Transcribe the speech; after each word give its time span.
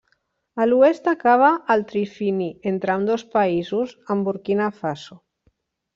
A 0.63 0.65
l'oest 0.69 1.09
acaba 1.11 1.49
al 1.75 1.83
trifini 1.91 2.49
entre 2.73 2.95
ambdós 2.97 3.27
països 3.35 3.95
amb 4.17 4.31
Burkina 4.31 4.71
Faso. 4.79 5.21